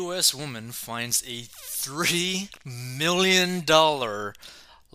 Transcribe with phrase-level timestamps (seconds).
[0.00, 0.34] U.S.
[0.34, 3.64] woman finds a $3 million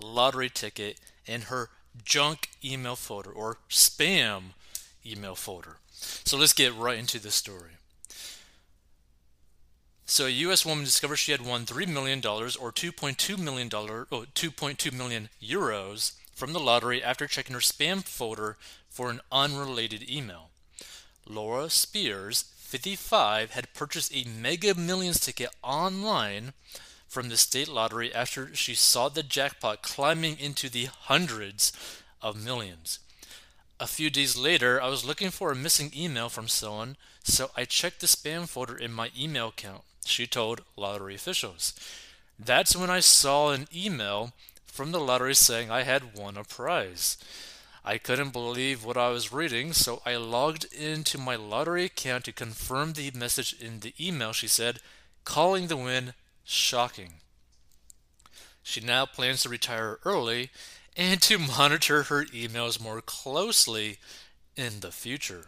[0.01, 1.69] lottery ticket in her
[2.03, 4.53] junk email folder or spam
[5.05, 5.77] email folder.
[5.91, 7.71] So let's get right into the story.
[10.05, 10.65] So a U.S.
[10.65, 16.53] woman discovered she had won $3 million or $2.2 million, oh, 2.2 million euros from
[16.53, 18.57] the lottery after checking her spam folder
[18.89, 20.49] for an unrelated email.
[21.27, 26.53] Laura Spears, 55, had purchased a Mega Millions ticket online
[27.05, 31.73] from the state lottery after she saw the jackpot climbing into the hundreds
[32.21, 32.99] of millions.
[33.77, 36.95] A few days later, I was looking for a missing email from someone,
[37.25, 41.73] so I checked the spam folder in my email account, she told lottery officials.
[42.39, 44.31] That's when I saw an email
[44.65, 47.17] from the lottery saying I had won a prize.
[47.83, 52.31] I couldn't believe what I was reading, so I logged into my lottery account to
[52.31, 54.33] confirm the message in the email.
[54.33, 54.79] She said,
[55.23, 57.13] calling the win shocking.
[58.61, 60.51] She now plans to retire early
[60.95, 63.97] and to monitor her emails more closely
[64.55, 65.47] in the future.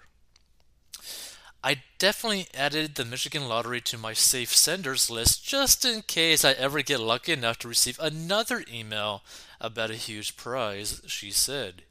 [1.64, 6.52] I definitely added the Michigan Lottery to my safe senders list just in case I
[6.54, 9.24] ever get lucky enough to receive another email
[9.62, 11.84] about a huge prize, she said.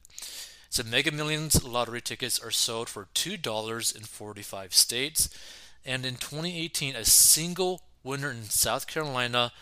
[0.72, 5.28] So Mega Millions lottery tickets are sold for $2 in 45 states.
[5.84, 9.52] And in 2018, a single winner in South Carolina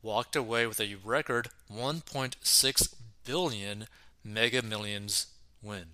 [0.00, 3.86] walked away with a record 1.6 billion
[4.22, 5.26] Mega Millions
[5.60, 5.86] win.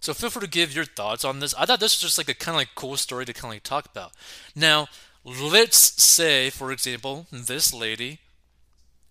[0.00, 1.52] So feel free to give your thoughts on this.
[1.58, 3.56] I thought this was just like a kind of like cool story to kind of
[3.56, 4.12] like talk about.
[4.56, 4.88] Now,
[5.26, 8.20] let's say, for example, this lady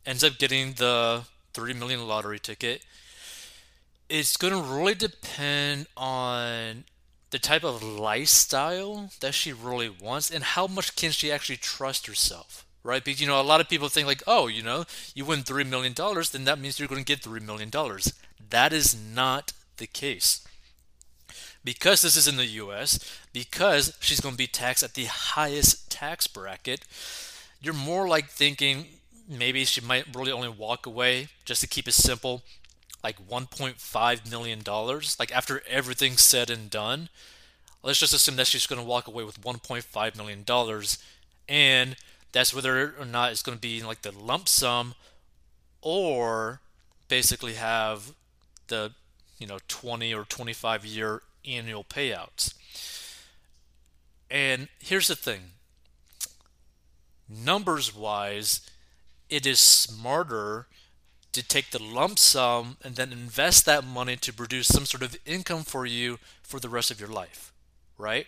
[0.03, 2.81] ends up getting the 3 million lottery ticket
[4.09, 6.83] it's going to really depend on
[7.31, 12.07] the type of lifestyle that she really wants and how much can she actually trust
[12.07, 13.03] herself right?
[13.03, 15.67] Because you know a lot of people think like oh you know you win $3
[15.67, 15.93] million
[16.31, 17.71] then that means you're going to get $3 million
[18.49, 20.45] that is not the case.
[21.63, 22.99] Because this is in the US
[23.31, 26.85] because she's going to be taxed at the highest tax bracket
[27.61, 28.85] you're more like thinking
[29.27, 32.43] maybe she might really only walk away just to keep it simple
[33.03, 37.09] like 1.5 million dollars like after everything's said and done
[37.83, 40.97] let's just assume that she's going to walk away with 1.5 million dollars
[41.47, 41.95] and
[42.31, 44.95] that's whether or not it's going to be like the lump sum
[45.81, 46.61] or
[47.07, 48.13] basically have
[48.67, 48.91] the
[49.37, 52.53] you know 20 or 25 year annual payouts.
[54.31, 55.51] And here's the thing.
[57.29, 58.61] Numbers wise
[59.29, 60.67] it is smarter
[61.33, 65.17] to take the lump sum and then invest that money to produce some sort of
[65.25, 67.51] income for you for the rest of your life,
[67.97, 68.27] right?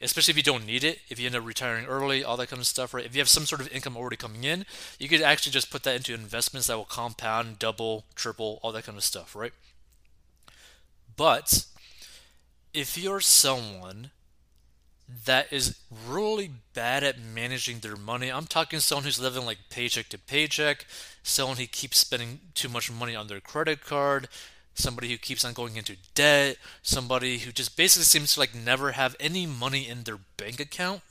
[0.00, 2.60] Especially if you don't need it, if you end up retiring early, all that kind
[2.60, 3.06] of stuff, right?
[3.06, 4.66] If you have some sort of income already coming in,
[4.98, 8.84] you could actually just put that into investments that will compound, double, triple, all that
[8.84, 9.52] kind of stuff, right?
[11.16, 11.66] But
[12.74, 14.10] if you're someone
[15.24, 15.78] that is
[16.08, 18.30] really bad at managing their money.
[18.30, 20.86] I'm talking someone who's living like paycheck to paycheck,
[21.22, 24.28] someone who keeps spending too much money on their credit card,
[24.74, 28.92] somebody who keeps on going into debt, somebody who just basically seems to like never
[28.92, 31.02] have any money in their bank account.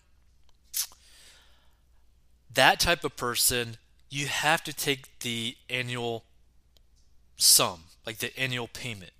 [2.53, 3.77] That type of person,
[4.09, 6.25] you have to take the annual
[7.37, 9.11] sum, like the annual payment.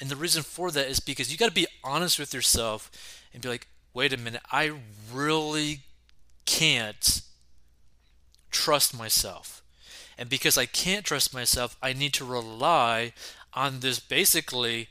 [0.00, 2.90] And the reason for that is because you got to be honest with yourself
[3.32, 3.66] and be like,
[3.98, 4.70] wait a minute, I
[5.12, 5.80] really
[6.46, 7.20] can't
[8.52, 9.60] trust myself.
[10.16, 13.12] And because I can't trust myself, I need to rely
[13.54, 14.86] on this basically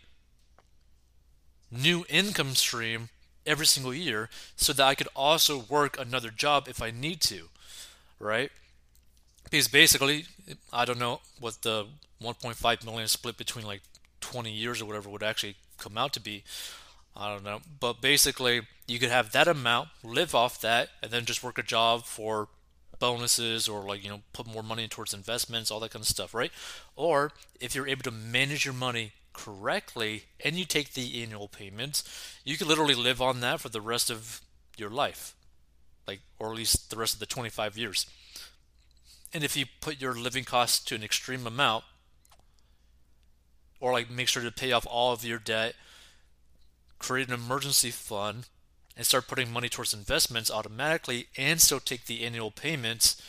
[1.72, 3.08] new income stream
[3.46, 7.48] every single year so that I could also work another job if I need to,
[8.20, 8.52] right?
[9.46, 10.26] Because basically,
[10.74, 11.86] I don't know what the
[12.22, 13.84] 1.5 million split between like
[14.20, 16.44] 20 years or whatever would actually come out to be.
[17.18, 17.62] I don't know.
[17.80, 21.64] But basically, you could have that amount, live off that, and then just work a
[21.64, 22.48] job for
[23.00, 26.34] bonuses or like, you know, put more money towards investments, all that kind of stuff,
[26.34, 26.52] right?
[26.96, 32.04] Or if you're able to manage your money correctly and you take the annual payments,
[32.44, 34.42] you could literally live on that for the rest of
[34.78, 35.36] your life.
[36.08, 38.06] Like, or at least the rest of the 25 years.
[39.34, 41.84] And if you put your living costs to an extreme amount,
[43.80, 45.76] or like make sure to pay off all of your debt
[47.00, 48.48] create an emergency fund,
[48.98, 53.22] and start putting money towards investments automatically and still take the annual payments,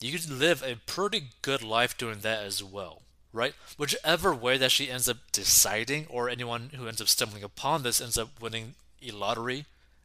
[0.00, 3.00] you can live a pretty good life doing that as well,
[3.32, 3.54] right?
[3.78, 8.02] Whichever way that she ends up deciding, or anyone who ends up stumbling upon this
[8.02, 9.64] ends up winning a lottery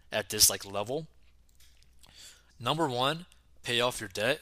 [0.10, 1.08] at this like level,
[2.58, 3.26] number one,
[3.64, 4.40] pay off your debt.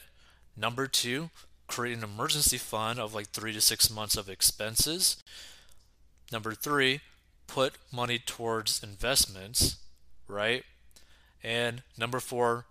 [0.56, 1.30] Number two,
[1.66, 5.20] create an emergency fund of like three to six months of expenses.
[6.30, 7.00] Number three,
[7.50, 9.76] put money towards investments,
[10.28, 10.64] right?
[11.42, 12.66] And number four,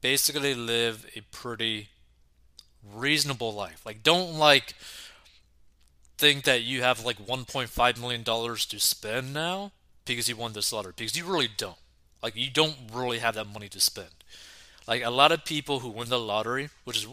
[0.00, 1.88] basically live a pretty
[2.82, 3.84] reasonable life.
[3.84, 4.74] Like, don't like
[6.16, 9.72] think that you have like 1.5 million dollars to spend now
[10.04, 11.76] because you won this lottery because you really don't.
[12.22, 14.08] Like, you don't really have that money to spend.
[14.86, 17.06] Like a lot of people who win the lottery, which is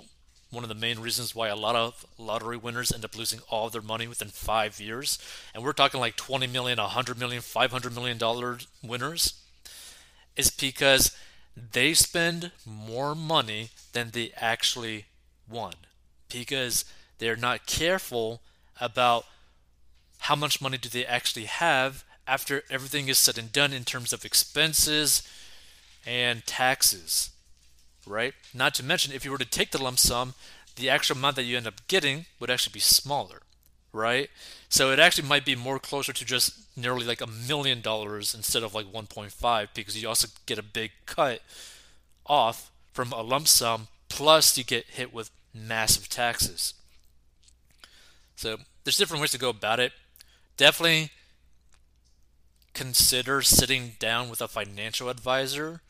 [0.55, 3.69] one of the main reasons why a lot of lottery winners end up losing all
[3.69, 5.19] their money within five years.
[5.53, 9.33] And we're talking like 20 million, 100 million, 500 million dollar winners,
[10.35, 11.15] is because
[11.55, 15.05] they spend more money than they actually
[15.49, 15.73] won
[16.29, 16.85] because
[17.19, 18.41] they're not careful
[18.81, 19.25] about
[20.19, 24.11] how much money do they actually have after everything is said and done in terms
[24.11, 25.21] of expenses
[26.05, 27.29] and taxes
[28.05, 28.33] right?
[28.53, 30.33] Not to mention, if you were to take the lump sum,
[30.75, 33.41] the actual amount that you end up getting would actually be smaller,
[33.93, 34.29] right?
[34.69, 38.63] So it actually might be more closer to just nearly like a million dollars instead
[38.63, 41.41] of like 1.5 because you also get a big cut
[42.25, 46.73] off from a lump sum, plus you get hit with massive taxes.
[48.35, 49.93] So there's different ways to go about it.
[50.57, 51.11] Definitely
[52.73, 55.81] consider sitting down with a financial advisor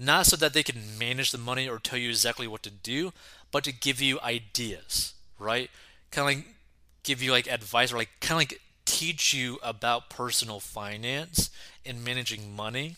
[0.00, 3.12] not so that they can manage the money or tell you exactly what to do,
[3.52, 5.70] but to give you ideas, right?
[6.10, 6.54] Kind of like
[7.02, 11.50] give you like advice or like kind of like teach you about personal finance
[11.84, 12.96] and managing money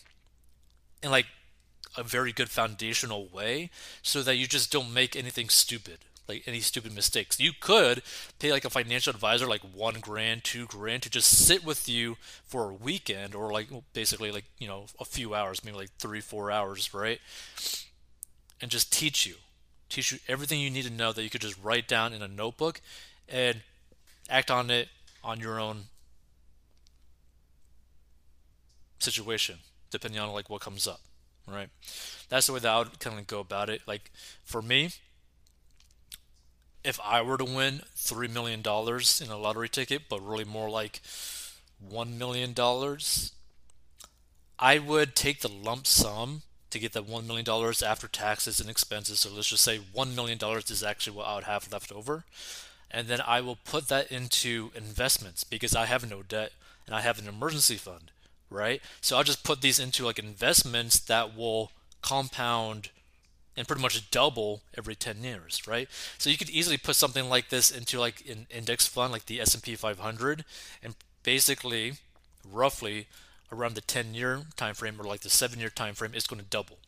[1.03, 1.27] in like
[1.97, 3.71] a very good foundational way
[4.01, 5.99] so that you just don't make anything stupid
[6.33, 7.39] like any stupid mistakes.
[7.39, 8.03] You could
[8.39, 12.17] pay like a financial advisor like one grand, two grand to just sit with you
[12.45, 16.21] for a weekend or like basically like, you know, a few hours, maybe like three,
[16.21, 17.21] four hours, right?
[18.61, 19.35] And just teach you.
[19.89, 22.29] Teach you everything you need to know that you could just write down in a
[22.29, 22.81] notebook
[23.29, 23.61] and
[24.31, 24.89] act on it
[25.23, 25.85] on your own
[28.99, 29.59] situation,
[29.91, 31.01] depending on like what comes up.
[31.47, 31.69] Right.
[32.29, 33.83] That's the way that I would kind of go about it.
[33.87, 34.11] Like
[34.45, 34.91] for me,
[36.85, 41.01] if I were to win $3 million in a lottery ticket, but really more like
[41.91, 42.55] $1 million,
[44.59, 47.47] I would take the lump sum to get that $1 million
[47.85, 49.21] after taxes and expenses.
[49.21, 52.25] So let's just say $1 million is actually what I would have left over.
[52.91, 56.53] And then I will put that into investments because I have no debt
[56.87, 58.11] and I have an emergency fund,
[58.51, 58.83] right?
[59.01, 62.91] So I'll just put these into like investments that will compound
[63.57, 65.89] and pretty much double every 10 years, right?
[66.19, 69.41] So you could easily put something like this into like an index fund like the
[69.41, 70.45] S&P 500
[70.83, 71.95] and basically
[72.51, 73.07] roughly
[73.53, 76.41] around the 10 year time frame or like the 7 year time frame it's going
[76.41, 76.79] to double.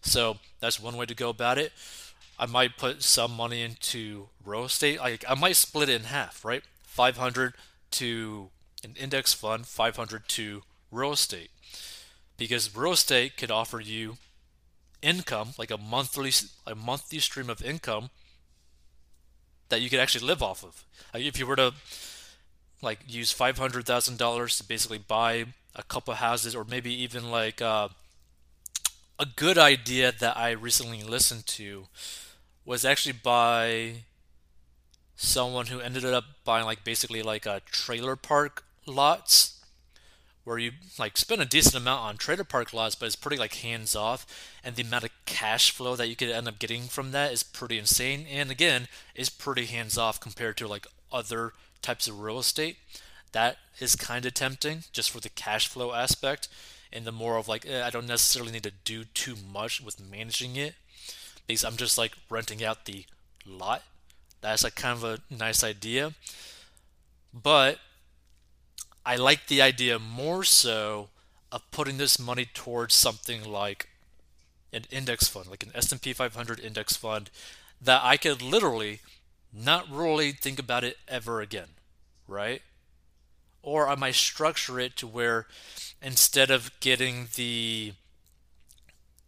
[0.00, 1.72] So that's one way to go about it.
[2.38, 4.98] I might put some money into real estate.
[5.00, 6.62] I, I might split it in half, right?
[6.84, 7.54] 500
[7.92, 8.50] to
[8.84, 11.50] an index fund, 500 to real estate.
[12.36, 14.18] Because real estate could offer you
[15.02, 16.32] income, like a monthly
[16.66, 18.10] a monthly stream of income
[19.68, 20.84] that you could actually live off of.
[21.12, 21.74] Like if you were to
[22.82, 27.30] like use five hundred thousand dollars to basically buy a couple houses, or maybe even
[27.30, 27.88] like uh,
[29.18, 31.86] a good idea that I recently listened to
[32.64, 34.02] was actually by
[35.16, 39.55] someone who ended up buying like basically like a trailer park lots
[40.46, 43.54] where you like spend a decent amount on trailer park lots, but it's pretty like
[43.56, 44.24] hands off,
[44.62, 47.42] and the amount of cash flow that you could end up getting from that is
[47.42, 48.24] pretty insane.
[48.30, 48.86] And again,
[49.16, 52.76] is pretty hands off compared to like other types of real estate.
[53.32, 56.46] That is kind of tempting just for the cash flow aspect,
[56.92, 60.00] and the more of like eh, I don't necessarily need to do too much with
[60.00, 60.76] managing it
[61.48, 63.04] because I'm just like renting out the
[63.44, 63.82] lot.
[64.42, 66.12] That's like kind of a nice idea,
[67.34, 67.80] but
[69.06, 71.10] I like the idea more so
[71.52, 73.88] of putting this money towards something like
[74.72, 77.30] an index fund, like an S&P 500 index fund
[77.80, 78.98] that I could literally
[79.52, 81.68] not really think about it ever again,
[82.26, 82.62] right?
[83.62, 85.46] Or I might structure it to where
[86.02, 87.92] instead of getting the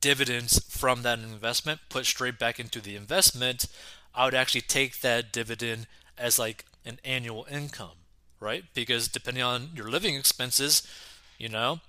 [0.00, 3.66] dividends from that investment put straight back into the investment,
[4.12, 5.86] I would actually take that dividend
[6.18, 7.97] as like an annual income
[8.40, 8.64] right?
[8.74, 10.86] Because depending on your living expenses,
[11.38, 11.80] you know,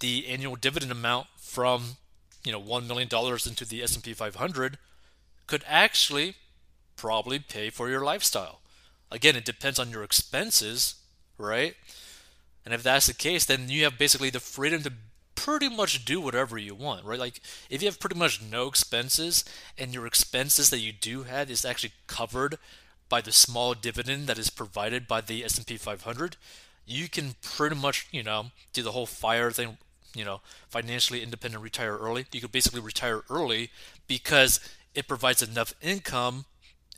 [0.00, 1.96] the annual dividend amount from,
[2.44, 3.08] you know, $1 million
[3.46, 4.78] into the S&P 500
[5.46, 6.34] could actually
[6.96, 8.60] probably pay for your lifestyle.
[9.10, 10.96] Again, it depends on your expenses,
[11.38, 11.74] right?
[12.64, 14.92] And if that's the case, then you have basically the freedom to
[15.36, 17.20] pretty much do whatever you want, right?
[17.20, 17.40] Like
[17.70, 19.44] if you have pretty much no expenses
[19.78, 22.58] and your expenses that you do have is actually covered
[23.08, 26.36] by the small dividend that is provided by the S&P 500,
[26.84, 29.78] you can pretty much, you know, do the whole fire thing,
[30.14, 32.26] you know, financially independent retire early.
[32.32, 33.70] You could basically retire early
[34.06, 34.60] because
[34.94, 36.46] it provides enough income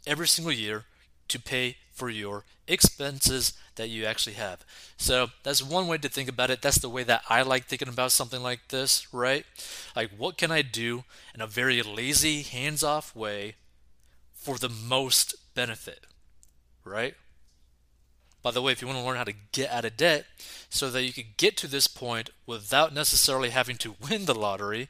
[0.06, 0.84] every single year
[1.28, 4.64] to pay for your expenses that you actually have.
[4.96, 6.62] So that's one way to think about it.
[6.62, 9.44] That's the way that I like thinking about something like this, right?
[9.96, 13.56] Like, what can I do in a very lazy, hands off way
[14.32, 16.06] for the most benefit,
[16.84, 17.16] right?
[18.44, 20.24] By the way, if you want to learn how to get out of debt
[20.70, 24.88] so that you could get to this point without necessarily having to win the lottery,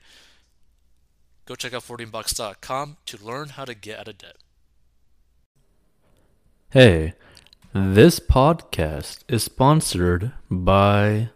[1.46, 4.36] go check out 14bucks.com to learn how to get out of debt.
[6.68, 7.14] Hey,
[7.72, 11.30] this podcast is sponsored by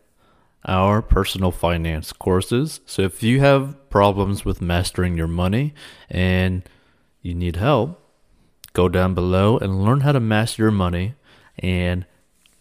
[0.67, 2.81] our personal finance courses.
[2.85, 5.73] So if you have problems with mastering your money
[6.11, 6.69] and
[7.23, 8.02] you need help,
[8.73, 11.15] go down below and learn how to master your money.
[11.59, 12.07] And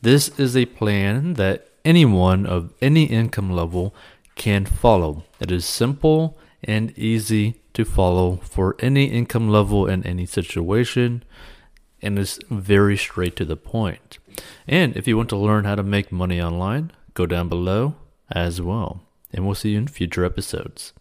[0.01, 3.93] this is a plan that anyone of any income level
[4.35, 5.23] can follow.
[5.39, 11.23] It is simple and easy to follow for any income level in any situation
[12.01, 14.17] and is very straight to the point.
[14.67, 17.95] And if you want to learn how to make money online, go down below
[18.31, 19.01] as well.
[19.31, 20.93] And we'll see you in future episodes.